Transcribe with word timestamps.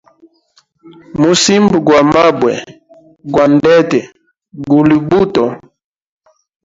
Musimbo 1.21 1.75
gwa 1.85 2.01
mabwe, 2.13 2.53
gwa 3.31 3.45
ndete 3.55 3.99
guli 4.67 4.97
buto. 5.07 5.45